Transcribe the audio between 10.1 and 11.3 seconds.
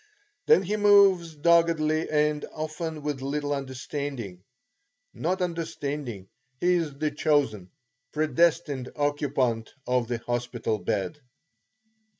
hospital bed.